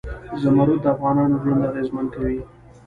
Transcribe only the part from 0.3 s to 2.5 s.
زمرد د افغانانو ژوند اغېزمن کوي.